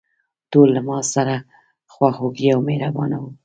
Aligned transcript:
ټول 0.51 0.67
له 0.75 0.81
ماسره 0.89 1.35
خواخوږي 1.93 2.47
او 2.55 2.59
مهربانه 2.67 3.17
وو. 3.21 3.29